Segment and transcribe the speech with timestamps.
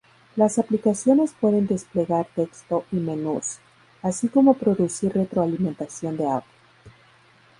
[0.35, 3.59] Las aplicaciones pueden desplegar texto y menús,
[4.01, 6.43] así como producir retroalimentación de audio.